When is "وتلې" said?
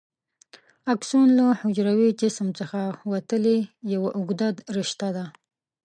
3.11-3.57